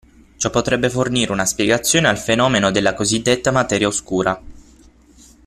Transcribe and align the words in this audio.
Ciò 0.37 0.49
potrebbe 0.49 0.89
fornire 0.89 1.31
una 1.31 1.45
spiegazione 1.45 2.07
al 2.07 2.17
fenomeno 2.17 2.71
della 2.71 2.95
cosiddetta 2.95 3.51
materia 3.51 3.85
oscura. 3.85 4.41